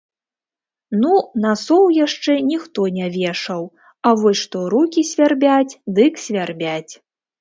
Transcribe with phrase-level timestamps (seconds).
[1.01, 1.11] Ну,
[1.43, 3.61] насоў яшчэ ніхто не вешаў,
[4.07, 6.89] а вось што рукі свярбяць, дык свярбяць.